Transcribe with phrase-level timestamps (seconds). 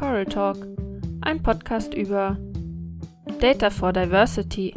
[0.00, 0.56] Coral Talk,
[1.20, 2.38] ein Podcast über
[3.38, 4.72] Data for Diversity,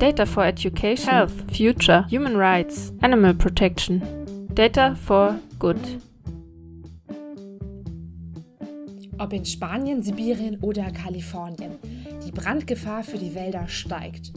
[0.00, 4.02] Data for Education, Health, Future, Human Rights, Animal Protection,
[4.52, 5.76] Data for Good.
[9.18, 11.78] Ob in Spanien, Sibirien oder Kalifornien,
[12.26, 14.32] die Brandgefahr für die Wälder steigt.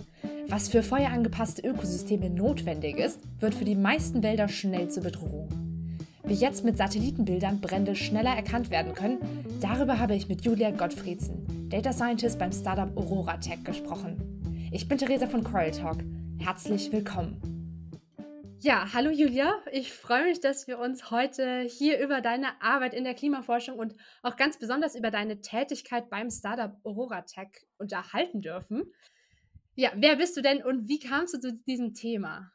[0.49, 5.49] Was für feuerangepasste Ökosysteme notwendig ist, wird für die meisten Wälder schnell zur Bedrohung.
[6.27, 9.17] Wie jetzt mit Satellitenbildern Brände schneller erkannt werden können,
[9.61, 14.69] darüber habe ich mit Julia Gottfriedsen, Data Scientist beim Startup Aurora Tech, gesprochen.
[14.71, 15.97] Ich bin Theresa von Coral Talk.
[16.39, 17.41] Herzlich willkommen.
[18.59, 19.61] Ja, hallo Julia.
[19.71, 23.95] Ich freue mich, dass wir uns heute hier über deine Arbeit in der Klimaforschung und
[24.21, 28.93] auch ganz besonders über deine Tätigkeit beim Startup Aurora Tech unterhalten dürfen.
[29.75, 32.51] Ja, wer bist du denn und wie kamst du zu diesem Thema?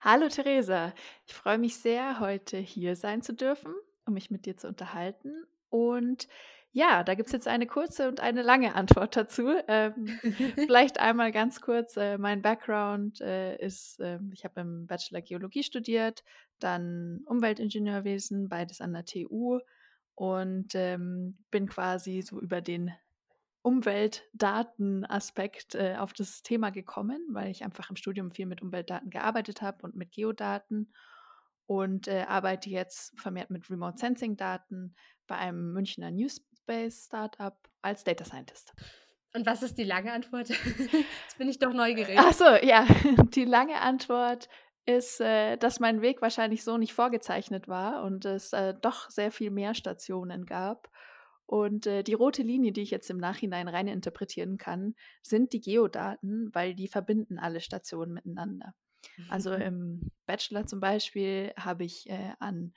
[0.00, 0.92] Hallo Theresa,
[1.26, 3.74] ich freue mich sehr, heute hier sein zu dürfen,
[4.06, 5.46] um mich mit dir zu unterhalten.
[5.68, 6.28] Und
[6.72, 9.48] ja, da gibt es jetzt eine kurze und eine lange Antwort dazu.
[9.66, 10.18] Ähm,
[10.56, 15.62] vielleicht einmal ganz kurz, äh, mein Background äh, ist, äh, ich habe im Bachelor Geologie
[15.62, 16.22] studiert,
[16.58, 19.60] dann Umweltingenieurwesen, beides an der TU
[20.14, 22.92] und ähm, bin quasi so über den
[23.62, 29.60] Umweltdatenaspekt äh, auf das Thema gekommen, weil ich einfach im Studium viel mit Umweltdaten gearbeitet
[29.62, 30.92] habe und mit Geodaten
[31.66, 34.94] und äh, arbeite jetzt vermehrt mit Remote Sensing Daten
[35.26, 38.74] bei einem Münchner Newspace Startup als Data Scientist.
[39.34, 40.48] Und was ist die lange Antwort?
[40.48, 42.16] Jetzt bin ich doch neugierig.
[42.18, 42.86] Ach so, ja,
[43.34, 44.48] die lange Antwort
[44.86, 49.32] ist, äh, dass mein Weg wahrscheinlich so nicht vorgezeichnet war und es äh, doch sehr
[49.32, 50.88] viel mehr Stationen gab
[51.46, 55.60] und äh, die rote Linie, die ich jetzt im Nachhinein rein interpretieren kann, sind die
[55.60, 58.74] Geodaten, weil die verbinden alle Stationen miteinander.
[59.28, 62.74] Also im Bachelor zum Beispiel habe ich äh, an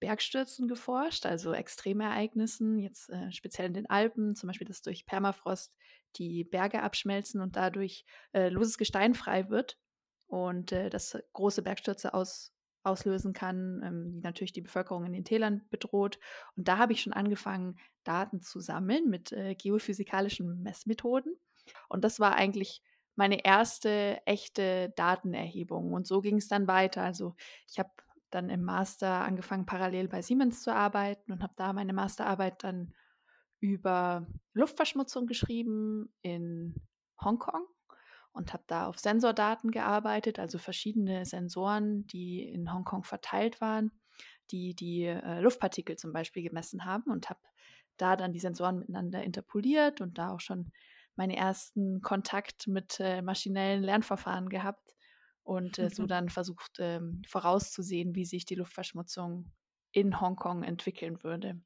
[0.00, 5.74] Bergstürzen geforscht, also Extremereignissen, jetzt äh, speziell in den Alpen, zum Beispiel, dass durch Permafrost
[6.16, 9.78] die Berge abschmelzen und dadurch äh, loses Gestein frei wird
[10.26, 12.52] und äh, das große Bergstürze aus,
[12.82, 16.18] auslösen kann, ähm, die natürlich die Bevölkerung in den Tälern bedroht.
[16.56, 21.36] Und da habe ich schon angefangen, Daten zu sammeln mit äh, geophysikalischen Messmethoden.
[21.88, 22.82] Und das war eigentlich
[23.16, 25.92] meine erste echte Datenerhebung.
[25.92, 27.02] Und so ging es dann weiter.
[27.02, 27.34] Also
[27.70, 27.90] ich habe
[28.34, 32.94] dann im Master angefangen, parallel bei Siemens zu arbeiten und habe da meine Masterarbeit dann
[33.60, 36.74] über Luftverschmutzung geschrieben in
[37.22, 37.66] Hongkong
[38.32, 43.92] und habe da auf Sensordaten gearbeitet, also verschiedene Sensoren, die in Hongkong verteilt waren,
[44.50, 47.40] die die äh, Luftpartikel zum Beispiel gemessen haben und habe
[47.96, 50.72] da dann die Sensoren miteinander interpoliert und da auch schon
[51.14, 54.93] meinen ersten Kontakt mit äh, maschinellen Lernverfahren gehabt
[55.44, 59.52] und äh, so dann versucht ähm, vorauszusehen, wie sich die Luftverschmutzung
[59.92, 61.60] in Hongkong entwickeln würde.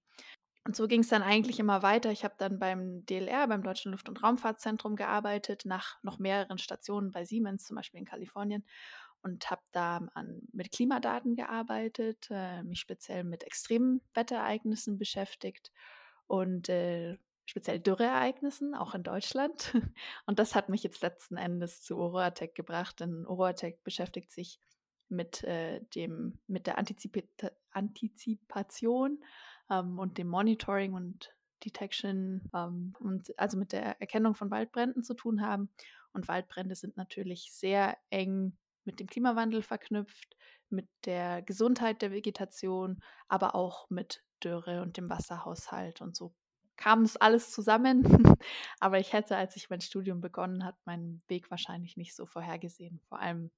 [0.65, 2.11] Und so ging es dann eigentlich immer weiter.
[2.11, 7.11] Ich habe dann beim DLR, beim Deutschen Luft- und Raumfahrtzentrum gearbeitet, nach noch mehreren Stationen
[7.11, 8.67] bei Siemens, zum Beispiel in Kalifornien,
[9.23, 15.73] und habe da an, mit Klimadaten gearbeitet, äh, mich speziell mit extremen Wetterereignissen beschäftigt
[16.27, 17.17] und äh,
[17.49, 19.73] speziell Dürreereignissen, auch in Deutschland.
[20.27, 24.61] Und das hat mich jetzt letzten Endes zu Oroatec gebracht, denn Oroatec beschäftigt sich
[25.09, 27.27] mit, äh, dem, mit der Antizip
[27.71, 29.25] Antizipation
[29.71, 35.15] ähm, und dem Monitoring und Detection ähm, und also mit der Erkennung von Waldbränden zu
[35.15, 35.71] tun haben.
[36.13, 40.37] Und Waldbrände sind natürlich sehr eng mit dem Klimawandel verknüpft,
[40.69, 46.03] mit der Gesundheit der Vegetation, aber auch mit Dürre und dem Wasserhaushalt.
[46.03, 46.35] Und so
[46.79, 48.05] kam es alles zusammen.
[48.81, 53.01] aber ich hätte, als ich mein Studium begonnen hat, meinen Weg wahrscheinlich nicht so vorhergesehen.
[53.09, 53.51] Vor allem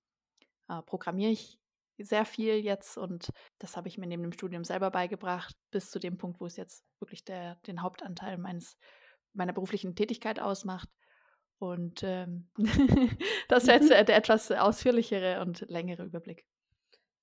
[0.69, 1.61] äh, programmiere ich
[1.99, 5.99] sehr viel jetzt und das habe ich mir neben dem Studium selber beigebracht, bis zu
[5.99, 8.79] dem Punkt, wo es jetzt wirklich der, den Hauptanteil meines,
[9.35, 10.89] meiner beruflichen Tätigkeit ausmacht.
[11.59, 12.49] Und ähm,
[13.49, 16.47] das wäre jetzt der etwas ausführlichere und längere Überblick.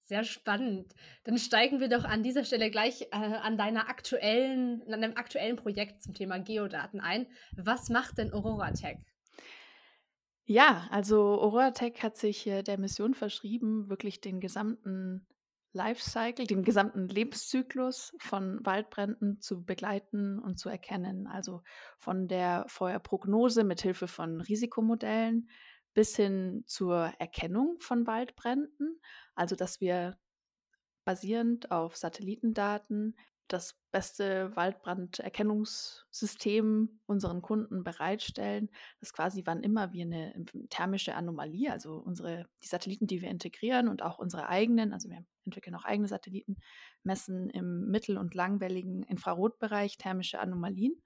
[0.07, 0.95] Sehr spannend.
[1.25, 5.57] Dann steigen wir doch an dieser Stelle gleich äh, an deiner aktuellen, an deinem aktuellen
[5.57, 7.28] Projekt zum Thema Geodaten ein.
[7.58, 8.99] Was macht denn Aurora Tech?
[10.46, 15.28] Ja, also Aurora Tech hat sich äh, der Mission verschrieben, wirklich den gesamten
[15.73, 21.28] Lifecycle, den gesamten Lebenszyklus von Waldbränden zu begleiten und zu erkennen.
[21.28, 21.64] Also
[21.97, 25.49] von der Feuerprognose mit Hilfe von Risikomodellen
[25.97, 29.02] bis hin zur Erkennung von Waldbränden.
[29.34, 30.16] Also dass wir
[31.05, 33.17] basierend auf Satellitendaten
[33.47, 40.35] das beste Waldbranderkennungssystem unseren Kunden bereitstellen, dass quasi wann immer wir eine
[40.70, 45.26] thermische Anomalie, also unsere die Satelliten, die wir integrieren und auch unsere eigenen, also wir
[45.46, 46.58] entwickeln auch eigene Satelliten,
[47.02, 51.02] messen im mittel- und langwelligen Infrarotbereich thermische Anomalien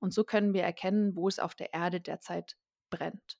[0.00, 2.58] und so können wir erkennen, wo es auf der Erde derzeit
[2.90, 3.38] brennt.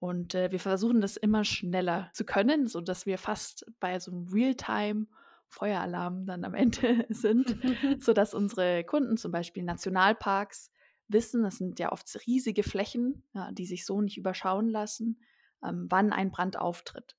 [0.00, 4.26] Und äh, wir versuchen das immer schneller zu können, sodass wir fast bei so einem
[4.28, 5.06] Realtime
[5.48, 7.56] Feueralarm dann am Ende sind,
[8.02, 10.72] sodass unsere Kunden, zum Beispiel Nationalparks,
[11.08, 15.20] wissen, das sind ja oft riesige Flächen, ja, die sich so nicht überschauen lassen,
[15.62, 17.16] ähm, wann ein Brand auftritt.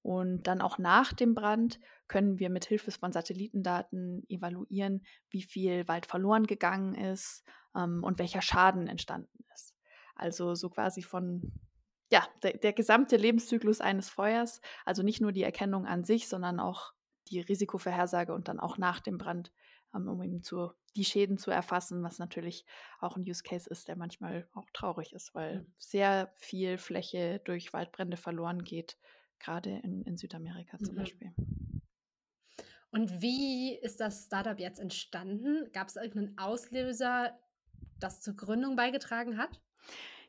[0.00, 5.88] Und dann auch nach dem Brand können wir mit Hilfe von Satellitendaten evaluieren, wie viel
[5.88, 7.42] Wald verloren gegangen ist
[7.74, 9.74] ähm, und welcher Schaden entstanden ist.
[10.14, 11.52] Also so quasi von
[12.10, 16.60] ja, der, der gesamte Lebenszyklus eines Feuers, also nicht nur die Erkennung an sich, sondern
[16.60, 16.92] auch
[17.28, 19.52] die Risikovorhersage und dann auch nach dem Brand,
[19.94, 22.64] ähm, um eben zu, die Schäden zu erfassen, was natürlich
[23.00, 25.72] auch ein Use Case ist, der manchmal auch traurig ist, weil mhm.
[25.78, 28.96] sehr viel Fläche durch Waldbrände verloren geht,
[29.40, 30.98] gerade in, in Südamerika zum mhm.
[30.98, 31.34] Beispiel.
[32.90, 35.70] Und wie ist das Startup jetzt entstanden?
[35.72, 37.38] Gab es irgendeinen Auslöser,
[37.98, 39.60] das zur Gründung beigetragen hat?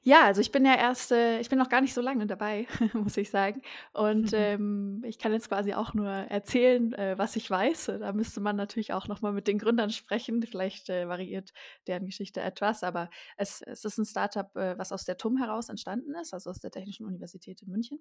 [0.04, 2.66] Ja, also ich bin ja erst, äh, ich bin noch gar nicht so lange dabei,
[2.94, 3.62] muss ich sagen.
[3.94, 4.38] Und mhm.
[4.38, 7.92] ähm, ich kann jetzt quasi auch nur erzählen, äh, was ich weiß.
[8.00, 10.42] Da müsste man natürlich auch nochmal mit den Gründern sprechen.
[10.44, 11.52] Vielleicht äh, variiert
[11.88, 15.70] deren Geschichte etwas, aber es, es ist ein Startup, äh, was aus der TUM heraus
[15.70, 18.00] entstanden ist, also aus der Technischen Universität in München.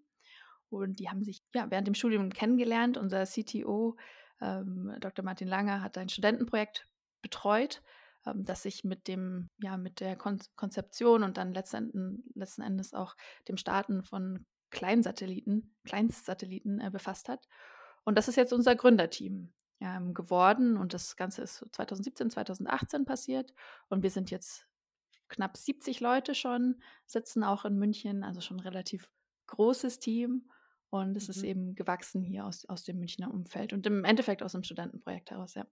[0.69, 2.97] Und die haben sich ja während dem Studium kennengelernt.
[2.97, 3.97] Unser CTO,
[4.41, 5.25] ähm, Dr.
[5.25, 6.87] Martin Langer, hat ein Studentenprojekt
[7.23, 7.83] betreut
[8.26, 12.94] ähm, das sich mit dem, ja, mit der Kon Konzeption und dann letzten, letzten Endes
[12.94, 13.17] auch
[13.49, 17.46] dem Starten von Kleinsatelliten, Kleinstsatelliten äh, befasst hat.
[18.05, 23.52] Und das ist jetzt unser Gründerteam ähm, geworden und das Ganze ist 2017, 2018 passiert
[23.88, 24.67] und wir sind jetzt
[25.28, 29.11] knapp 70 Leute schon, sitzen auch in München, also schon ein relativ
[29.49, 30.50] großes Team
[30.90, 31.31] und es mhm.
[31.31, 35.31] ist eben gewachsen hier aus, aus dem Münchner Umfeld und im Endeffekt aus dem Studentenprojekt
[35.31, 35.67] heraus, ja.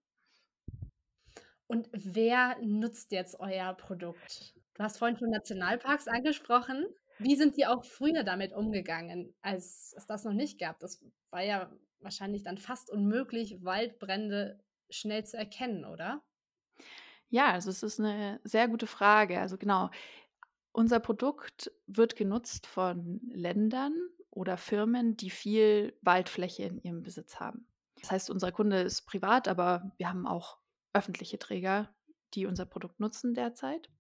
[1.66, 4.54] Und wer nutzt jetzt euer Produkt?
[4.74, 6.84] Du hast vorhin schon Nationalparks angesprochen.
[7.18, 10.80] Wie sind die auch früher damit umgegangen, als es das noch nicht gab?
[10.80, 16.22] Das war ja wahrscheinlich dann fast unmöglich, Waldbrände schnell zu erkennen, oder?
[17.30, 19.40] Ja, also es ist eine sehr gute Frage.
[19.40, 19.90] Also genau,
[20.72, 23.94] unser Produkt wird genutzt von Ländern
[24.30, 27.66] oder Firmen, die viel Waldfläche in ihrem Besitz haben.
[28.00, 30.58] Das heißt, unser Kunde ist privat, aber wir haben auch
[30.94, 31.94] öffentliche Träger,
[32.32, 33.90] die unser Produkt nutzen derzeit.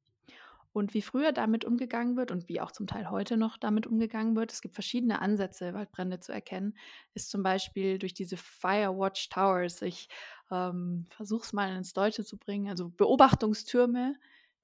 [0.72, 4.34] Und wie früher damit umgegangen wird und wie auch zum Teil heute noch damit umgegangen
[4.34, 6.76] wird, es gibt verschiedene Ansätze, Waldbrände zu erkennen,
[7.14, 9.82] ist zum Beispiel durch diese Firewatch Towers.
[9.82, 10.08] Ich
[10.50, 14.16] ähm, versuche es mal ins Deutsche zu bringen, also Beobachtungstürme,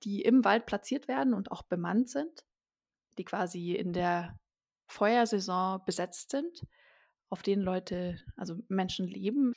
[0.02, 2.44] die im Wald platziert werden und auch bemannt sind,
[3.16, 4.36] die quasi in der
[4.88, 6.66] Feuersaison besetzt sind,
[7.28, 9.54] auf denen Leute, also Menschen leben.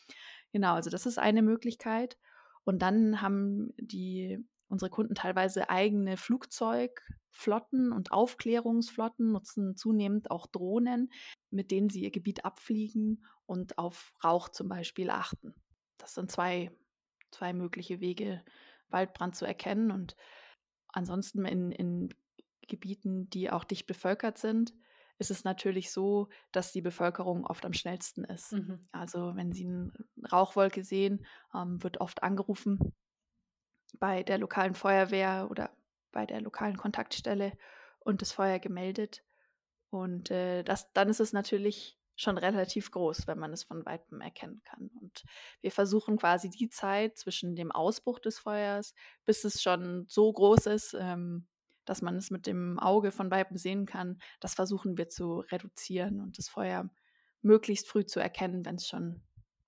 [0.51, 2.15] Genau, also das ist eine Möglichkeit.
[2.63, 11.11] Und dann haben die unsere Kunden teilweise eigene Flugzeugflotten und Aufklärungsflotten, nutzen zunehmend auch Drohnen,
[11.51, 15.53] mit denen sie ihr Gebiet abfliegen und auf Rauch zum Beispiel achten.
[15.97, 16.71] Das sind zwei,
[17.31, 18.43] zwei mögliche Wege,
[18.89, 19.91] Waldbrand zu erkennen.
[19.91, 20.15] Und
[20.87, 22.09] ansonsten in, in
[22.67, 24.73] Gebieten, die auch dicht bevölkert sind,
[25.17, 28.53] ist es natürlich so, dass die Bevölkerung oft am schnellsten ist.
[28.53, 28.87] Mhm.
[28.91, 29.91] Also wenn Sie eine
[30.31, 32.93] Rauchwolke sehen, ähm, wird oft angerufen
[33.99, 35.71] bei der lokalen Feuerwehr oder
[36.11, 37.53] bei der lokalen Kontaktstelle
[37.99, 39.23] und das Feuer gemeldet.
[39.89, 44.21] Und äh, das, dann ist es natürlich schon relativ groß, wenn man es von weitem
[44.21, 44.89] erkennen kann.
[45.01, 45.23] Und
[45.61, 48.93] wir versuchen quasi die Zeit zwischen dem Ausbruch des Feuers,
[49.25, 51.47] bis es schon so groß ist, ähm,
[51.85, 56.21] dass man es mit dem Auge von Weitem sehen kann, das versuchen wir zu reduzieren
[56.21, 56.89] und das Feuer
[57.41, 59.21] möglichst früh zu erkennen, wenn es schon,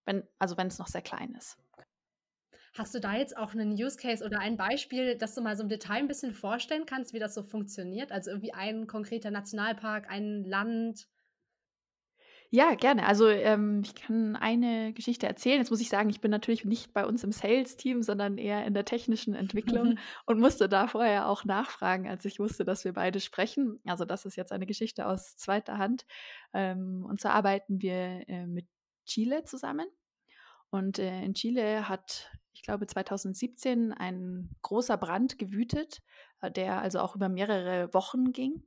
[0.05, 1.57] wenn, also wenn es noch sehr klein ist.
[2.77, 5.63] Hast du da jetzt auch einen Use Case oder ein Beispiel, das du mal so
[5.63, 8.11] im Detail ein bisschen vorstellen kannst, wie das so funktioniert?
[8.11, 11.07] Also irgendwie ein konkreter Nationalpark, ein Land,
[12.49, 13.05] ja, gerne.
[13.05, 15.59] Also ähm, ich kann eine Geschichte erzählen.
[15.59, 18.73] Jetzt muss ich sagen, ich bin natürlich nicht bei uns im Sales-Team, sondern eher in
[18.73, 23.19] der technischen Entwicklung und musste da vorher auch nachfragen, als ich wusste, dass wir beide
[23.19, 23.79] sprechen.
[23.85, 26.05] Also das ist jetzt eine Geschichte aus zweiter Hand.
[26.53, 28.67] Ähm, und zwar arbeiten wir äh, mit
[29.05, 29.87] Chile zusammen.
[30.69, 36.01] Und äh, in Chile hat, ich glaube, 2017 ein großer Brand gewütet,
[36.41, 38.63] äh, der also auch über mehrere Wochen ging.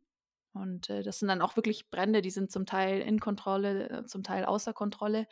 [0.59, 4.05] Und äh, das sind dann auch wirklich Brände, die sind zum Teil in Kontrolle, äh,
[4.07, 5.27] zum Teil außer Kontrolle.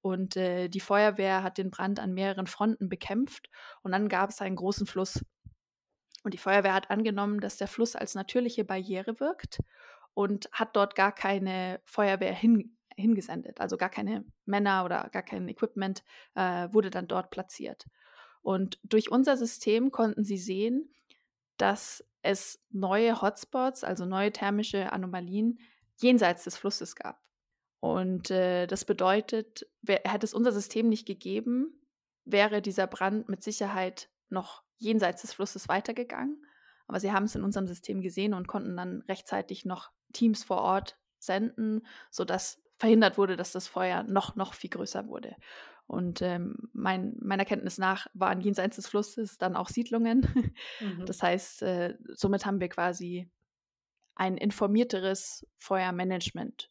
[0.00, 3.50] und äh, die Feuerwehr hat den Brand an mehreren Fronten bekämpft
[3.82, 5.24] und dann gab es einen großen Fluss.
[6.24, 9.60] Und die Feuerwehr hat angenommen, dass der Fluss als natürliche Barriere wirkt
[10.14, 13.60] und hat dort gar keine Feuerwehr hin, hingesendet.
[13.60, 17.86] Also gar keine Männer oder gar kein Equipment äh, wurde dann dort platziert.
[18.42, 20.92] Und durch unser System konnten sie sehen,
[21.56, 25.58] dass es neue Hotspots, also neue thermische Anomalien
[26.00, 27.20] jenseits des Flusses gab.
[27.80, 31.80] Und äh, das bedeutet, wär, hätte es unser System nicht gegeben,
[32.24, 36.44] wäre dieser Brand mit Sicherheit noch jenseits des Flusses weitergegangen.
[36.86, 40.58] Aber sie haben es in unserem System gesehen und konnten dann rechtzeitig noch Teams vor
[40.58, 45.36] Ort senden, sodass verhindert wurde, dass das Feuer noch, noch viel größer wurde.
[45.92, 50.22] Und ähm, mein, meiner Kenntnis nach waren jenseits des Flusses dann auch Siedlungen.
[50.80, 51.06] Mhm.
[51.06, 53.30] Das heißt, äh, somit haben wir quasi
[54.14, 56.70] ein informierteres Feuermanagement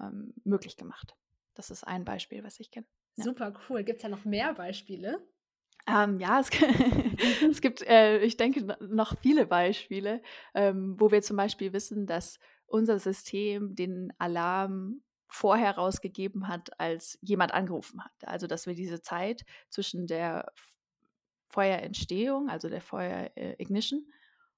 [0.00, 1.14] ähm, möglich gemacht.
[1.54, 2.86] Das ist ein Beispiel, was ich kenne.
[3.16, 3.24] Ja.
[3.24, 3.84] Super cool.
[3.84, 5.24] Gibt es ja noch mehr Beispiele?
[5.86, 6.50] Ähm, ja, es,
[7.50, 10.22] es gibt, äh, ich denke, noch viele Beispiele,
[10.54, 15.02] ähm, wo wir zum Beispiel wissen, dass unser System den Alarm
[15.36, 18.12] vorher rausgegeben hat, als jemand angerufen hat.
[18.22, 20.50] Also, dass wir diese Zeit zwischen der
[21.48, 24.06] Feuerentstehung, also der Feuer-Ignition,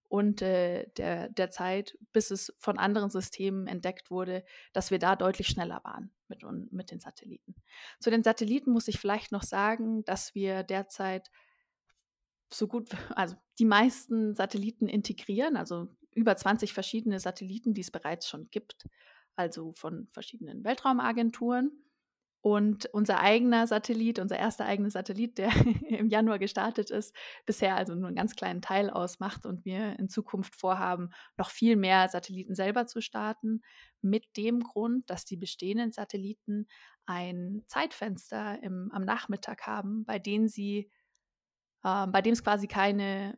[0.06, 5.16] und äh, der, der Zeit, bis es von anderen Systemen entdeckt wurde, dass wir da
[5.16, 6.42] deutlich schneller waren mit,
[6.73, 7.56] mit den Satelliten.
[8.00, 11.28] Zu den Satelliten muss ich vielleicht noch sagen, dass wir derzeit
[12.50, 18.28] so gut, also die meisten Satelliten integrieren, also über 20 verschiedene Satelliten, die es bereits
[18.28, 18.87] schon gibt,
[19.38, 21.85] also von verschiedenen Weltraumagenturen.
[22.40, 25.50] Und unser eigener Satellit, unser erster eigener Satellit, der
[25.88, 27.14] im Januar gestartet ist,
[27.47, 31.75] bisher also nur einen ganz kleinen Teil ausmacht und wir in Zukunft vorhaben, noch viel
[31.75, 33.62] mehr Satelliten selber zu starten,
[34.02, 36.68] mit dem Grund, dass die bestehenden Satelliten
[37.07, 40.90] ein Zeitfenster im, am Nachmittag haben, bei denen sie,
[41.83, 43.37] äh, bei dem es quasi keine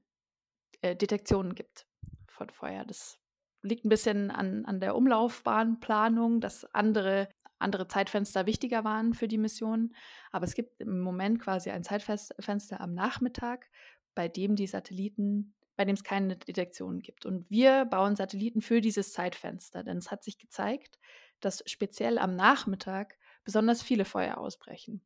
[0.82, 1.86] äh, Detektionen gibt
[2.28, 2.84] von Feuer.
[2.84, 3.18] Das
[3.62, 7.28] liegt ein bisschen an, an der Umlaufbahnplanung, dass andere
[7.60, 9.94] andere Zeitfenster wichtiger waren für die Mission.
[10.32, 13.68] Aber es gibt im Moment quasi ein Zeitfenster am Nachmittag,
[14.14, 17.26] bei dem die Satelliten, bei dem es keine Detektionen gibt.
[17.26, 20.98] Und wir bauen Satelliten für dieses Zeitfenster, denn es hat sich gezeigt,
[21.40, 25.02] dass speziell am Nachmittag besonders viele Feuer ausbrechen.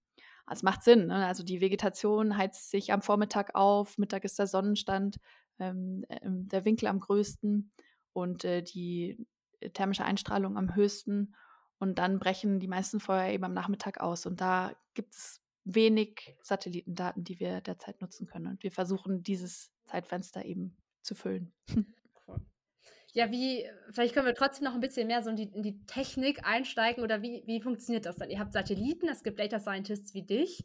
[0.50, 1.26] Es macht Sinn, ne?
[1.26, 5.18] also die Vegetation heizt sich am Vormittag auf, Mittag ist der Sonnenstand,
[5.58, 7.72] ähm, äh, der Winkel am größten
[8.14, 9.26] und äh, die
[9.74, 11.34] thermische Einstrahlung am höchsten.
[11.78, 14.24] Und dann brechen die meisten Feuer eben am Nachmittag aus.
[14.24, 18.46] Und da gibt es wenig Satellitendaten, die wir derzeit nutzen können.
[18.46, 21.52] Und wir versuchen, dieses Zeitfenster eben zu füllen.
[23.16, 25.86] Ja, wie, vielleicht können wir trotzdem noch ein bisschen mehr so in die, in die
[25.86, 28.28] Technik einsteigen oder wie, wie funktioniert das dann?
[28.28, 30.64] Ihr habt Satelliten, es gibt Data Scientists wie dich.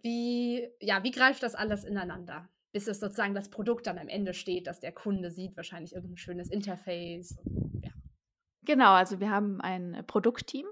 [0.00, 2.48] Wie, ja, wie greift das alles ineinander?
[2.72, 6.16] Bis es sozusagen das Produkt dann am Ende steht, dass der Kunde sieht, wahrscheinlich irgendein
[6.16, 7.36] schönes Interface.
[7.82, 7.90] Ja.
[8.62, 10.66] Genau, also wir haben ein äh, Produktteam,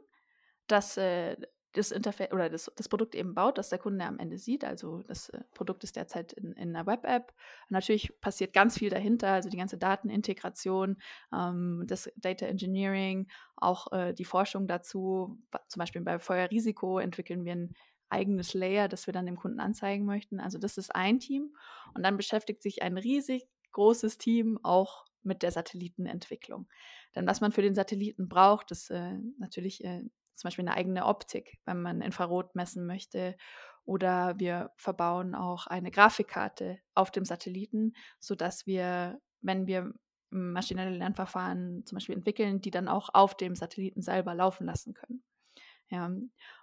[0.66, 1.37] das äh,
[1.73, 4.64] das Interface oder das, das Produkt eben baut, das der Kunde am Ende sieht.
[4.64, 7.33] Also das äh, Produkt ist derzeit in, in einer Web-App.
[7.69, 11.00] Natürlich passiert ganz viel dahinter, also die ganze Datenintegration,
[11.33, 15.38] ähm, das Data Engineering, auch äh, die Forschung dazu.
[15.69, 17.75] Zum Beispiel bei Feuerrisiko entwickeln wir ein
[18.11, 20.40] eigenes Layer, das wir dann dem Kunden anzeigen möchten.
[20.40, 21.55] Also das ist ein Team.
[21.95, 26.69] Und dann beschäftigt sich ein riesig großes Team auch mit der Satellitenentwicklung.
[27.14, 30.02] Denn was man für den Satelliten braucht, ist äh, natürlich äh,
[30.35, 33.37] zum Beispiel eine eigene Optik, wenn man Infrarot messen möchte.
[33.85, 39.93] Oder wir verbauen auch eine Grafikkarte auf dem Satelliten, sodass wir, wenn wir
[40.31, 45.23] maschinelle Lernverfahren zum Beispiel entwickeln, die dann auch auf dem Satelliten selber laufen lassen können.
[45.90, 46.11] Ja,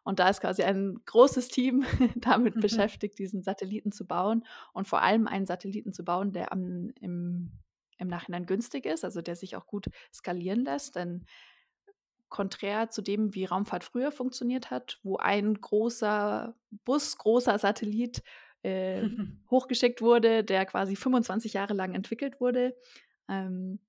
[0.03, 1.83] und da ist quasi ein großes Team
[2.15, 2.61] damit mhm.
[2.61, 7.51] beschäftigt, diesen Satelliten zu bauen und vor allem einen Satelliten zu bauen, der am, im
[7.97, 10.95] im Nachhinein günstig ist, also der sich auch gut skalieren lässt.
[10.95, 11.25] Denn
[12.29, 16.55] konträr zu dem, wie Raumfahrt früher funktioniert hat, wo ein großer
[16.85, 18.23] Bus, großer Satellit
[18.63, 19.03] äh,
[19.49, 22.75] hochgeschickt wurde, der quasi 25 Jahre lang entwickelt wurde,
[23.27, 23.79] ähm,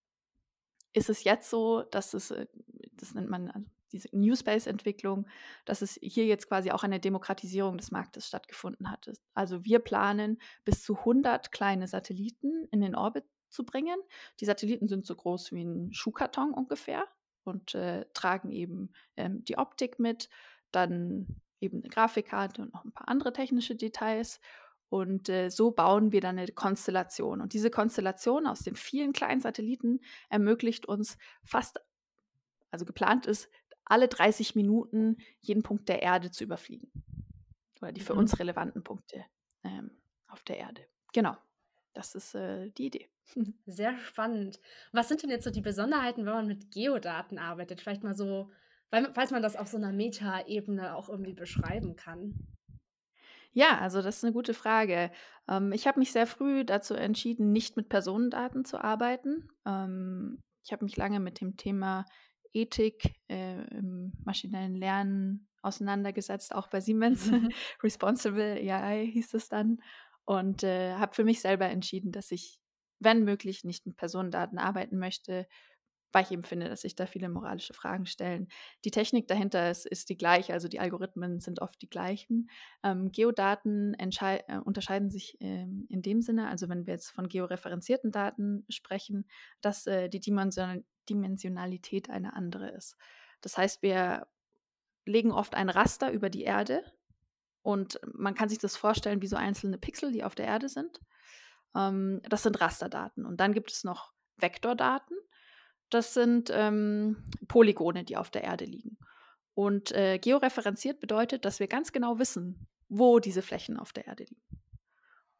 [0.92, 2.46] ist es jetzt so, dass es, äh,
[2.92, 5.26] das nennt man also diese New Space-Entwicklung,
[5.64, 9.10] dass es hier jetzt quasi auch eine Demokratisierung des Marktes stattgefunden hat.
[9.34, 13.98] Also wir planen bis zu 100 kleine Satelliten in den Orbit zu bringen.
[14.40, 17.04] Die Satelliten sind so groß wie ein Schuhkarton ungefähr
[17.44, 20.28] und äh, tragen eben ähm, die Optik mit,
[20.70, 24.40] dann eben eine Grafikkarte und noch ein paar andere technische Details.
[24.90, 27.40] Und äh, so bauen wir dann eine Konstellation.
[27.40, 31.80] Und diese Konstellation aus den vielen kleinen Satelliten ermöglicht uns fast,
[32.70, 33.50] also geplant ist,
[33.88, 36.90] alle 30 Minuten jeden Punkt der Erde zu überfliegen.
[37.80, 38.18] Oder die für Mhm.
[38.18, 39.24] uns relevanten Punkte
[39.64, 39.90] ähm,
[40.28, 40.82] auf der Erde.
[41.12, 41.36] Genau,
[41.94, 43.08] das ist äh, die Idee.
[43.66, 44.58] Sehr spannend.
[44.92, 47.80] Was sind denn jetzt so die Besonderheiten, wenn man mit Geodaten arbeitet?
[47.80, 48.50] Vielleicht mal so,
[48.90, 52.48] weil, falls man das auf so einer Meta-Ebene auch irgendwie beschreiben kann.
[53.52, 55.10] Ja, also das ist eine gute Frage.
[55.48, 59.48] Ähm, ich habe mich sehr früh dazu entschieden, nicht mit Personendaten zu arbeiten.
[59.66, 62.04] Ähm, ich habe mich lange mit dem Thema
[62.60, 67.30] Ethik äh, im maschinellen Lernen auseinandergesetzt, auch bei Siemens.
[67.82, 69.78] Responsible AI hieß es dann.
[70.24, 72.60] Und äh, habe für mich selber entschieden, dass ich,
[73.00, 75.46] wenn möglich, nicht mit Personendaten arbeiten möchte,
[76.12, 78.48] weil ich eben finde, dass sich da viele moralische Fragen stellen.
[78.84, 82.48] Die Technik dahinter ist, ist die gleiche, also die Algorithmen sind oft die gleichen.
[82.82, 88.10] Ähm, Geodaten äh, unterscheiden sich ähm, in dem Sinne, also wenn wir jetzt von georeferenzierten
[88.10, 89.26] Daten sprechen,
[89.60, 92.94] dass äh, die Dimension Dimensionalität eine andere ist.
[93.40, 94.26] Das heißt, wir
[95.06, 96.82] legen oft ein Raster über die Erde
[97.62, 101.00] und man kann sich das vorstellen wie so einzelne Pixel, die auf der Erde sind.
[101.74, 103.26] Ähm, das sind Rasterdaten.
[103.26, 105.16] Und dann gibt es noch Vektordaten.
[105.90, 108.98] Das sind ähm, Polygone, die auf der Erde liegen.
[109.54, 114.24] Und äh, georeferenziert bedeutet, dass wir ganz genau wissen, wo diese Flächen auf der Erde
[114.24, 114.62] liegen.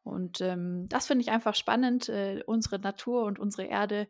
[0.02, 4.08] Und ähm, das finde ich einfach spannend, äh, unsere Natur und unsere Erde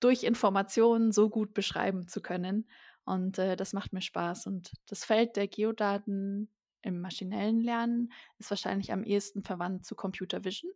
[0.00, 2.68] durch Informationen so gut beschreiben zu können.
[3.04, 4.46] Und äh, das macht mir Spaß.
[4.46, 6.48] Und das Feld der Geodaten
[6.82, 10.72] im maschinellen Lernen ist wahrscheinlich am ehesten verwandt zu Computer Vision.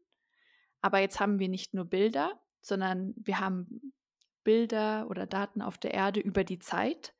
[0.80, 3.92] Aber jetzt haben wir nicht nur Bilder, sondern wir haben
[4.44, 7.14] Bilder oder Daten auf der Erde über die Zeit.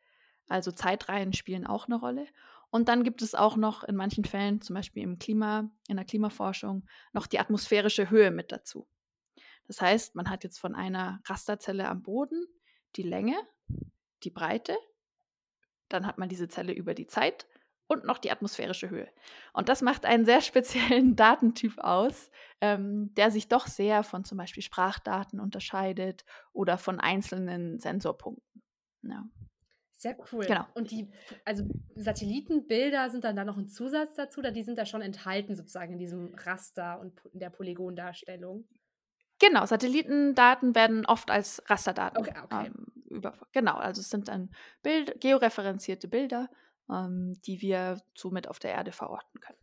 [0.49, 2.27] Also Zeitreihen spielen auch eine Rolle.
[2.71, 6.07] Und dann gibt es auch noch in manchen Fällen, zum Beispiel im Klima, in der
[6.07, 8.89] Klimaforschung, noch die atmosphärische Höhe mit dazu.
[9.67, 12.47] Das heißt, man hat jetzt von einer Rasterzelle am Boden
[12.97, 13.37] die Länge,
[14.25, 14.77] die Breite,
[15.89, 17.47] dann hat man diese Zelle über die Zeit
[17.93, 19.09] und noch die atmosphärische Höhe.
[19.53, 22.31] Und das macht einen sehr speziellen Datentyp aus,
[22.61, 28.63] ähm, der sich doch sehr von zum Beispiel Sprachdaten unterscheidet oder von einzelnen Sensorpunkten.
[29.03, 29.25] Ja.
[30.03, 30.45] Sehr cool.
[30.45, 30.67] Genau.
[30.75, 31.09] Und die,
[31.45, 35.55] also Satellitenbilder sind dann da noch ein Zusatz dazu, oder die sind da schon enthalten
[35.55, 38.67] sozusagen in diesem Raster und in der Polygondarstellung?
[39.39, 42.67] Genau, Satellitendaten werden oft als Rasterdaten okay, okay.
[42.67, 43.35] Ähm, über.
[43.53, 44.51] Genau, also es sind dann
[44.83, 46.49] Bild, georeferenzierte Bilder,
[46.91, 49.59] ähm, die wir somit auf der Erde verorten können.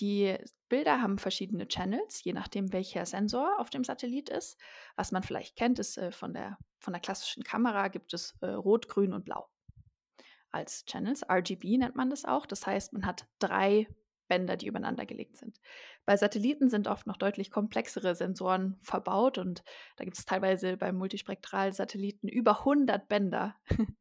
[0.00, 0.36] Die
[0.68, 4.56] Bilder haben verschiedene Channels, je nachdem, welcher Sensor auf dem Satellit ist.
[4.96, 8.46] Was man vielleicht kennt, ist äh, von, der, von der klassischen Kamera gibt es äh,
[8.48, 9.48] Rot, Grün und Blau
[10.50, 11.22] als Channels.
[11.28, 12.46] RGB nennt man das auch.
[12.46, 13.88] Das heißt, man hat drei
[14.28, 15.58] Bänder, die übereinander gelegt sind.
[16.04, 19.62] Bei Satelliten sind oft noch deutlich komplexere Sensoren verbaut und
[19.96, 23.56] da gibt es teilweise bei Multispektralsatelliten über 100 Bänder.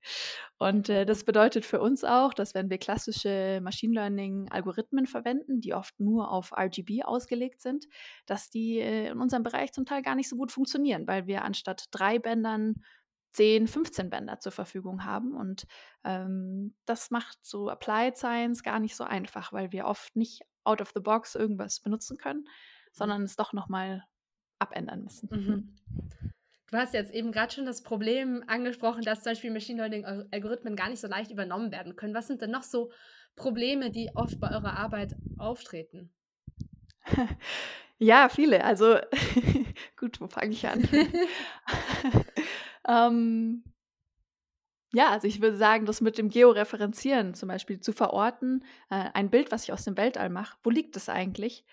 [0.58, 5.74] und äh, das bedeutet für uns auch, dass wenn wir klassische Machine Learning-Algorithmen verwenden, die
[5.74, 7.88] oft nur auf RGB ausgelegt sind,
[8.26, 11.44] dass die äh, in unserem Bereich zum Teil gar nicht so gut funktionieren, weil wir
[11.44, 12.76] anstatt drei Bändern
[13.34, 15.36] 10, 15 Bänder zur Verfügung haben.
[15.36, 15.68] Und
[16.04, 20.82] ähm, das macht so Applied Science gar nicht so einfach, weil wir oft nicht out
[20.82, 22.48] of the box irgendwas benutzen können,
[22.92, 24.04] sondern es doch nochmal
[24.60, 25.30] abändern müssen.
[25.32, 25.76] Mhm.
[26.70, 30.90] Du hast jetzt eben gerade schon das Problem angesprochen, dass zum Beispiel Machine Learning-Algorithmen gar
[30.90, 32.14] nicht so leicht übernommen werden können.
[32.14, 32.92] Was sind denn noch so
[33.38, 36.12] Probleme, die oft bei eurer Arbeit auftreten?
[38.00, 38.64] Ja, viele.
[38.64, 39.00] Also
[39.98, 40.88] gut, wo fange ich an?
[42.88, 43.64] ähm,
[44.94, 49.30] ja, also ich würde sagen, das mit dem Georeferenzieren zum Beispiel zu verorten, äh, ein
[49.30, 51.66] Bild, was ich aus dem Weltall mache, wo liegt es eigentlich?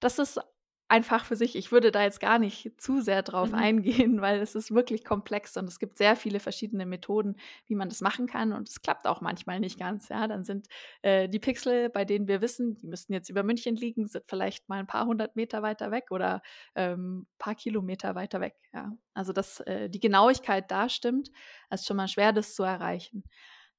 [0.00, 0.40] Das ist
[0.88, 1.56] einfach für sich.
[1.56, 3.54] Ich würde da jetzt gar nicht zu sehr drauf Mhm.
[3.54, 7.88] eingehen, weil es ist wirklich komplex und es gibt sehr viele verschiedene Methoden, wie man
[7.88, 10.08] das machen kann und es klappt auch manchmal nicht ganz.
[10.08, 10.68] Ja, dann sind
[11.02, 14.68] äh, die Pixel, bei denen wir wissen, die müssten jetzt über München liegen, sind vielleicht
[14.68, 16.40] mal ein paar hundert Meter weiter weg oder
[16.74, 18.54] ähm, paar Kilometer weiter weg.
[18.72, 21.30] Ja, also dass äh, die Genauigkeit da stimmt,
[21.70, 23.24] ist schon mal schwer, das zu erreichen.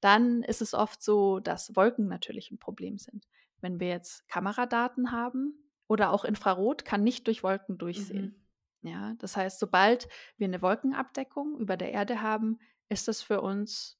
[0.01, 3.27] Dann ist es oft so, dass Wolken natürlich ein Problem sind.
[3.61, 8.35] Wenn wir jetzt Kameradaten haben, oder auch Infrarot kann nicht durch Wolken durchsehen.
[8.81, 8.89] Mhm.
[8.89, 13.99] Ja, das heißt, sobald wir eine Wolkenabdeckung über der Erde haben, ist es für uns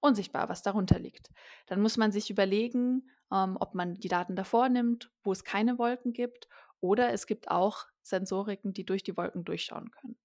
[0.00, 1.30] unsichtbar, was darunter liegt.
[1.66, 5.78] Dann muss man sich überlegen, ähm, ob man die Daten davor nimmt, wo es keine
[5.78, 6.48] Wolken gibt,
[6.80, 10.18] oder es gibt auch Sensoriken, die durch die Wolken durchschauen können.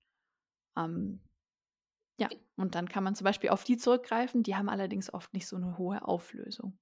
[0.78, 1.22] Ähm,
[2.20, 5.48] ja, und dann kann man zum Beispiel auf die zurückgreifen, die haben allerdings oft nicht
[5.48, 6.78] so eine hohe Auflösung.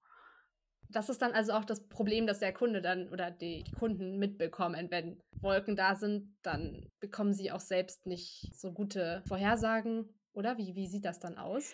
[0.89, 4.89] Das ist dann also auch das Problem, dass der Kunde dann oder die, Kunden mitbekommen.
[4.89, 10.57] Wenn Wolken da sind, dann bekommen sie auch selbst nicht so gute Vorhersagen, oder?
[10.57, 11.73] Wie, wie sieht das dann aus?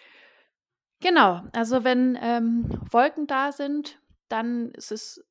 [1.00, 4.00] Genau, also wenn ähm, Wolken da sind,
[4.30, 5.24] dann ist es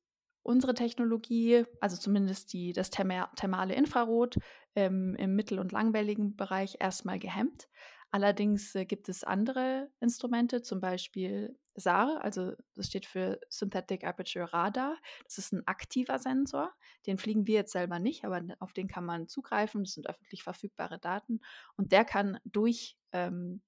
[0.43, 4.37] unsere Technologie, also zumindest die, das thermale Infrarot
[4.75, 7.67] ähm, im mittel- und langwelligen Bereich erstmal gehemmt.
[8.13, 14.53] Allerdings äh, gibt es andere Instrumente, zum Beispiel SAR, also das steht für Synthetic Aperture
[14.53, 14.97] Radar.
[15.23, 16.71] Das ist ein aktiver Sensor.
[17.07, 19.83] Den fliegen wir jetzt selber nicht, aber auf den kann man zugreifen.
[19.83, 21.39] Das sind öffentlich verfügbare Daten.
[21.75, 23.63] Und der kann durch, ähm,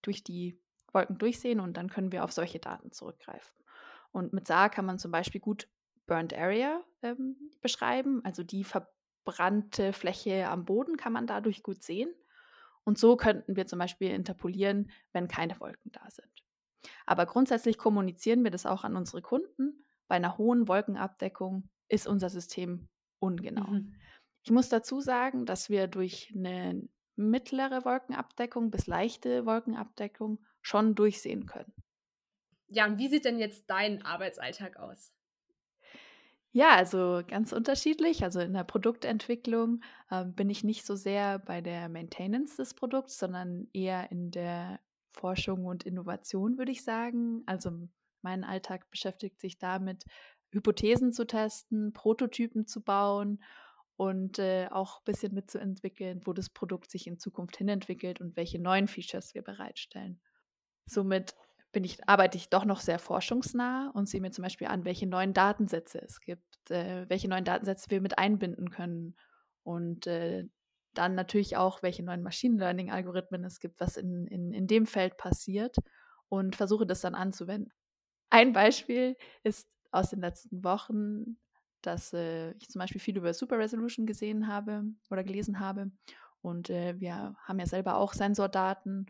[0.00, 0.58] durch die
[0.94, 3.62] Wolken durchsehen und dann können wir auf solche Daten zurückgreifen.
[4.10, 5.68] Und mit SAR kann man zum Beispiel gut
[6.06, 12.08] Burnt Area ähm, beschreiben, also die verbrannte Fläche am Boden kann man dadurch gut sehen.
[12.86, 16.30] Und so könnten wir zum Beispiel interpolieren, wenn keine Wolken da sind.
[17.04, 19.84] Aber grundsätzlich kommunizieren wir das auch an unsere Kunden.
[20.06, 23.66] Bei einer hohen Wolkenabdeckung ist unser System ungenau.
[23.66, 23.96] Mhm.
[24.44, 31.46] Ich muss dazu sagen, dass wir durch eine mittlere Wolkenabdeckung bis leichte Wolkenabdeckung schon durchsehen
[31.46, 31.72] können.
[32.68, 35.12] Ja, und wie sieht denn jetzt dein Arbeitsalltag aus?
[36.56, 38.24] Ja, also ganz unterschiedlich.
[38.24, 43.18] Also in der Produktentwicklung äh, bin ich nicht so sehr bei der Maintenance des Produkts,
[43.18, 44.80] sondern eher in der
[45.12, 47.42] Forschung und Innovation, würde ich sagen.
[47.44, 47.72] Also
[48.22, 50.06] mein Alltag beschäftigt sich damit,
[50.50, 53.44] Hypothesen zu testen, Prototypen zu bauen
[53.96, 58.58] und äh, auch ein bisschen mitzuentwickeln, wo das Produkt sich in Zukunft hinentwickelt und welche
[58.58, 60.22] neuen Features wir bereitstellen.
[60.86, 61.34] Somit
[61.72, 65.06] bin ich, arbeite ich doch noch sehr forschungsnah und sehe mir zum Beispiel an, welche
[65.06, 69.16] neuen Datensätze es gibt, äh, welche neuen Datensätze wir mit einbinden können
[69.62, 70.44] und äh,
[70.94, 75.16] dann natürlich auch, welche neuen Machine Learning-Algorithmen es gibt, was in, in, in dem Feld
[75.16, 75.76] passiert
[76.28, 77.72] und versuche das dann anzuwenden.
[78.30, 81.38] Ein Beispiel ist aus den letzten Wochen,
[81.82, 85.90] dass äh, ich zum Beispiel viel über Super Resolution gesehen habe oder gelesen habe.
[86.40, 89.06] Und äh, wir haben ja selber auch Sensordaten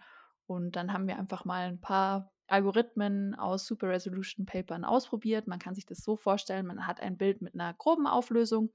[0.46, 5.46] und dann haben wir einfach mal ein paar Algorithmen aus Super Resolution Papern ausprobiert.
[5.46, 8.70] Man kann sich das so vorstellen, man hat ein Bild mit einer groben Auflösung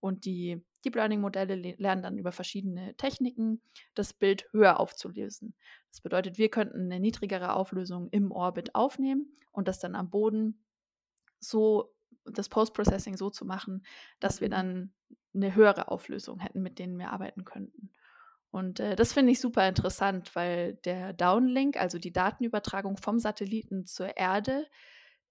[0.00, 3.60] und die Deep Learning Modelle lernen dann über verschiedene Techniken,
[3.94, 5.54] das Bild höher aufzulösen.
[5.90, 10.64] Das bedeutet, wir könnten eine niedrigere Auflösung im Orbit aufnehmen und das dann am Boden
[11.38, 11.92] so,
[12.24, 13.84] das Post-Processing so zu machen,
[14.20, 14.52] dass wir mhm.
[14.52, 14.92] dann
[15.34, 17.90] eine höhere Auflösung hätten, mit denen wir arbeiten könnten.
[18.50, 23.86] Und äh, das finde ich super interessant, weil der Downlink, also die Datenübertragung vom Satelliten
[23.86, 24.66] zur Erde,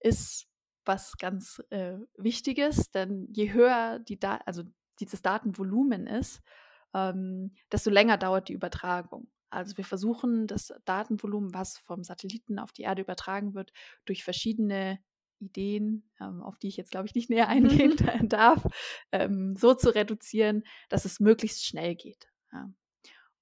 [0.00, 0.46] ist
[0.84, 4.62] was ganz äh, Wichtiges, denn je höher die da also
[4.98, 6.42] dieses Datenvolumen ist,
[6.94, 9.30] ähm, desto länger dauert die Übertragung.
[9.50, 13.72] Also wir versuchen das Datenvolumen, was vom Satelliten auf die Erde übertragen wird,
[14.04, 15.00] durch verschiedene
[15.40, 17.48] Ideen, ähm, auf die ich jetzt glaube ich nicht näher
[17.88, 17.96] eingehen
[18.28, 18.64] darf,
[19.12, 22.28] ähm, so zu reduzieren, dass es möglichst schnell geht.
[22.52, 22.70] Ja.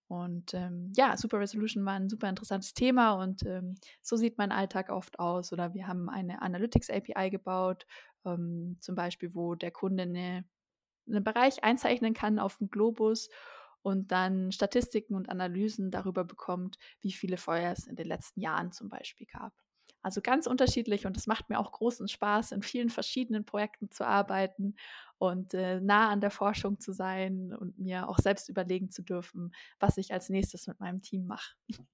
[0.08, 4.52] Und ähm, ja, Super Resolution war ein super interessantes Thema und ähm, so sieht mein
[4.52, 5.52] Alltag oft aus.
[5.52, 7.86] Oder wir haben eine Analytics API gebaut,
[8.24, 10.44] ähm, zum Beispiel, wo der Kunde eine,
[11.06, 13.28] einen Bereich einzeichnen kann auf dem Globus
[13.82, 18.72] und dann Statistiken und Analysen darüber bekommt, wie viele Feuer es in den letzten Jahren
[18.72, 19.52] zum Beispiel gab.
[20.08, 24.06] Also ganz unterschiedlich und es macht mir auch großen Spaß, in vielen verschiedenen Projekten zu
[24.06, 24.74] arbeiten
[25.18, 29.54] und äh, nah an der Forschung zu sein und mir auch selbst überlegen zu dürfen,
[29.78, 31.56] was ich als nächstes mit meinem Team mache.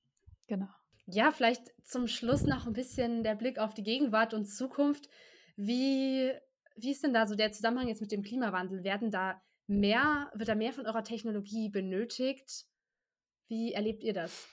[0.47, 0.69] genau.
[1.07, 5.09] Ja, vielleicht zum Schluss noch ein bisschen der Blick auf die Gegenwart und Zukunft.
[5.57, 6.31] Wie,
[6.77, 8.85] wie ist denn da so der Zusammenhang jetzt mit dem Klimawandel?
[8.85, 12.67] Werden da mehr, wird da mehr von eurer Technologie benötigt?
[13.49, 14.47] Wie erlebt ihr das?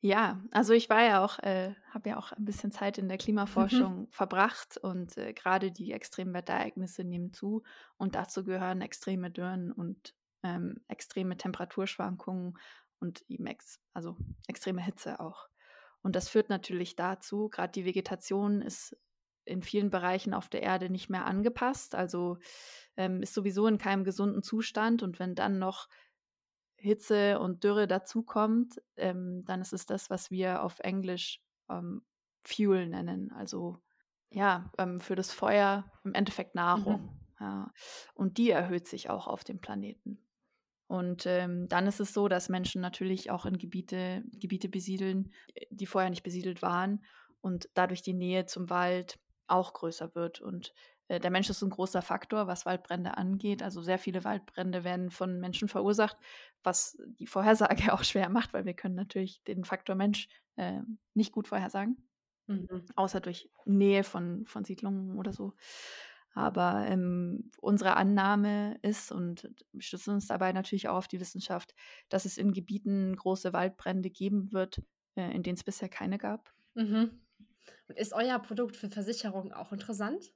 [0.00, 3.16] Ja, also ich war ja auch, äh, habe ja auch ein bisschen Zeit in der
[3.16, 3.22] mhm.
[3.22, 7.64] Klimaforschung verbracht und äh, gerade die extremen Wetterereignisse nehmen zu
[7.96, 12.56] und dazu gehören extreme Dürren und ähm, extreme Temperaturschwankungen
[13.00, 15.48] und eben ex also extreme Hitze auch.
[16.02, 18.96] Und das führt natürlich dazu, gerade die Vegetation ist
[19.44, 22.38] in vielen Bereichen auf der Erde nicht mehr angepasst, also
[22.96, 25.88] ähm, ist sowieso in keinem gesunden Zustand und wenn dann noch
[26.78, 32.02] Hitze und Dürre dazukommt, ähm, dann ist es das, was wir auf Englisch ähm,
[32.42, 33.32] Fuel nennen.
[33.32, 33.82] Also
[34.30, 37.02] ja, ähm, für das Feuer im Endeffekt Nahrung.
[37.02, 37.18] Mhm.
[37.40, 37.72] Ja.
[38.14, 40.18] Und die erhöht sich auch auf dem Planeten.
[40.86, 45.32] Und ähm, dann ist es so, dass Menschen natürlich auch in Gebiete, Gebiete besiedeln,
[45.70, 47.04] die vorher nicht besiedelt waren
[47.40, 50.40] und dadurch die Nähe zum Wald auch größer wird.
[50.40, 50.72] Und äh,
[51.08, 53.62] der Mensch ist ein großer Faktor, was Waldbrände angeht.
[53.62, 56.18] Also sehr viele Waldbrände werden von Menschen verursacht,
[56.62, 60.80] was die Vorhersage auch schwer macht, weil wir können natürlich den Faktor Mensch äh,
[61.14, 61.96] nicht gut vorhersagen,
[62.46, 62.84] mhm.
[62.94, 65.54] außer durch Nähe von, von Siedlungen oder so.
[66.34, 71.74] Aber ähm, unsere Annahme ist, und wir stützen uns dabei natürlich auch auf die Wissenschaft,
[72.10, 74.82] dass es in Gebieten große Waldbrände geben wird,
[75.16, 76.52] äh, in denen es bisher keine gab.
[76.74, 77.22] Mhm.
[77.88, 80.32] Und ist euer Produkt für Versicherungen auch interessant?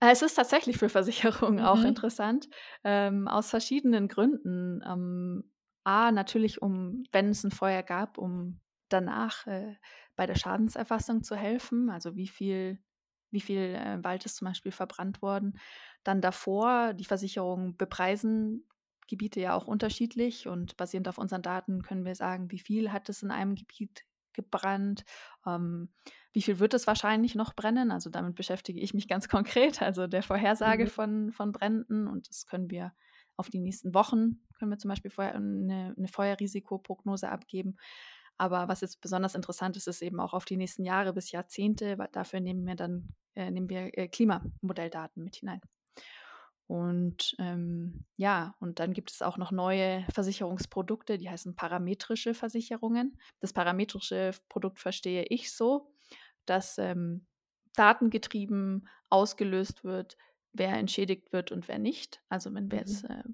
[0.00, 1.64] Äh, es ist tatsächlich für Versicherungen mhm.
[1.64, 2.48] auch interessant,
[2.84, 4.82] ähm, aus verschiedenen Gründen.
[4.86, 5.50] Ähm,
[5.84, 9.76] A, natürlich, um, wenn es ein Feuer gab, um danach äh,
[10.16, 11.90] bei der Schadenserfassung zu helfen.
[11.90, 12.78] Also wie viel,
[13.30, 15.58] wie viel äh, Wald ist zum Beispiel verbrannt worden.
[16.02, 18.66] Dann davor, die Versicherungen bepreisen
[19.06, 23.08] Gebiete ja auch unterschiedlich und basierend auf unseren Daten können wir sagen, wie viel hat
[23.08, 24.04] es in einem Gebiet
[24.34, 25.04] gebrannt,
[25.46, 25.88] ähm,
[26.32, 27.90] wie viel wird es wahrscheinlich noch brennen.
[27.90, 30.88] Also damit beschäftige ich mich ganz konkret, also der Vorhersage mhm.
[30.88, 32.92] von, von Bränden und das können wir
[33.36, 37.76] auf die nächsten Wochen, können wir zum Beispiel eine, eine Feuerrisikoprognose abgeben.
[38.36, 41.98] Aber was jetzt besonders interessant ist, ist eben auch auf die nächsten Jahre bis Jahrzehnte,
[41.98, 45.60] weil dafür nehmen wir dann äh, nehmen wir äh, Klimamodelldaten mit hinein.
[46.66, 53.18] Und ähm, ja, und dann gibt es auch noch neue Versicherungsprodukte, die heißen parametrische Versicherungen.
[53.40, 55.92] Das parametrische Produkt verstehe ich so,
[56.46, 57.26] dass ähm,
[57.74, 60.16] datengetrieben ausgelöst wird,
[60.52, 62.22] wer entschädigt wird und wer nicht.
[62.28, 62.86] Also wenn wir mhm.
[62.86, 63.24] jetzt äh,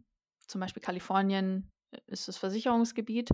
[0.46, 3.30] zum Beispiel Kalifornien äh, ist das Versicherungsgebiet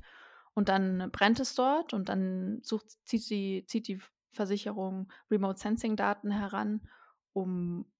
[0.54, 4.00] und dann brennt es dort und dann sucht, zieht, sie, zieht die
[4.32, 6.86] Versicherung Remote Sensing Daten heran,
[7.32, 7.90] um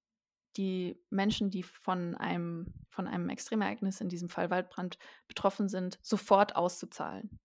[0.57, 6.57] die Menschen, die von einem, von einem Extremereignis, in diesem Fall Waldbrand, betroffen sind, sofort
[6.57, 7.39] auszuzahlen.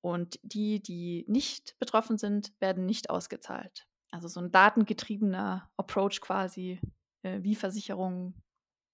[0.00, 3.86] Und die, die nicht betroffen sind, werden nicht ausgezahlt.
[4.10, 6.80] Also so ein datengetriebener Approach quasi,
[7.22, 8.34] äh, wie Versicherung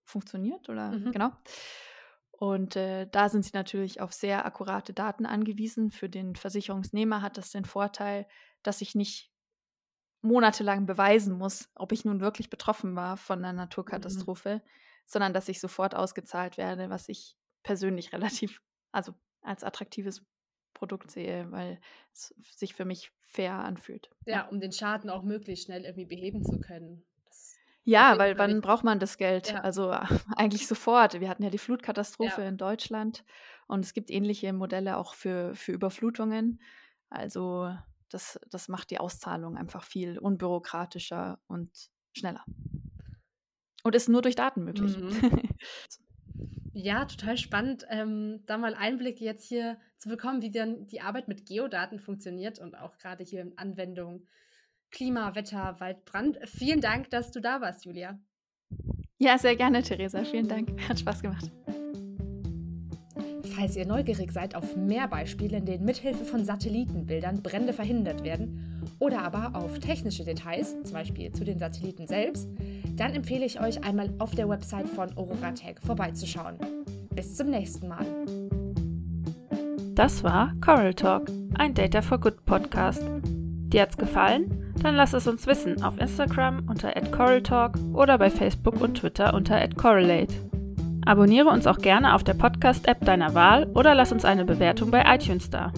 [0.04, 1.10] funktioniert, oder mhm.
[1.12, 1.32] genau.
[2.30, 5.90] Und äh, da sind sie natürlich auf sehr akkurate Daten angewiesen.
[5.90, 8.28] Für den Versicherungsnehmer hat das den Vorteil,
[8.62, 9.32] dass ich nicht
[10.20, 13.58] monatelang beweisen muss, ob ich nun wirklich betroffen war von einer mhm.
[13.58, 14.70] Naturkatastrophe, mhm.
[15.06, 18.60] sondern dass ich sofort ausgezahlt werde, was ich persönlich relativ,
[18.92, 20.24] also als attraktives
[20.74, 21.80] Produkt sehe, weil
[22.12, 24.10] es sich für mich fair anfühlt.
[24.26, 27.04] Ja, um den Schaden auch möglichst schnell irgendwie beheben zu können.
[27.84, 29.50] ja, weil wann braucht man das Geld?
[29.50, 29.60] Ja.
[29.60, 29.90] Also
[30.36, 31.20] eigentlich sofort.
[31.20, 32.48] Wir hatten ja die Flutkatastrophe ja.
[32.48, 33.24] in Deutschland
[33.66, 36.60] und es gibt ähnliche Modelle auch für, für Überflutungen.
[37.10, 37.74] Also
[38.10, 41.70] das, das macht die Auszahlung einfach viel unbürokratischer und
[42.16, 42.44] schneller.
[43.82, 44.96] Und ist nur durch Daten möglich.
[44.96, 45.40] Mhm.
[46.80, 51.26] Ja, total spannend, ähm, da mal Einblicke jetzt hier zu bekommen, wie dann die Arbeit
[51.26, 54.28] mit Geodaten funktioniert und auch gerade hier in Anwendung
[54.92, 56.38] Klima, Wetter, Wald, Brand.
[56.44, 58.18] Vielen Dank, dass du da warst, Julia.
[59.18, 60.24] Ja, sehr gerne, Theresa.
[60.24, 60.70] Vielen Dank.
[60.88, 61.50] Hat Spaß gemacht.
[63.58, 68.80] Falls ihr neugierig seid auf mehr Beispiele, in denen mithilfe von Satellitenbildern Brände verhindert werden
[69.00, 72.48] oder aber auf technische Details, zum Beispiel zu den Satelliten selbst,
[72.94, 76.54] dann empfehle ich euch einmal auf der Website von Aurora Tech vorbeizuschauen.
[77.16, 78.06] Bis zum nächsten Mal.
[79.96, 83.02] Das war Coral Talk, ein Data for Good Podcast.
[83.24, 84.72] Dir hat's gefallen?
[84.84, 89.66] Dann lass es uns wissen auf Instagram unter @coraltalk oder bei Facebook und Twitter unter
[89.70, 90.47] @correlate.
[91.08, 95.02] Abonniere uns auch gerne auf der Podcast-App deiner Wahl oder lass uns eine Bewertung bei
[95.06, 95.72] iTunes da.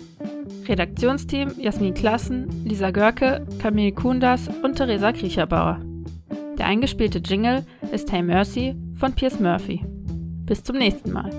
[0.66, 5.78] Redaktionsteam Jasmin Klassen, Lisa Görke, Camille Kundas und Theresa Kriecherbauer.
[6.58, 9.84] Der eingespielte Jingle ist Hey Mercy von Piers Murphy.
[10.46, 11.30] Bis zum nächsten Mal.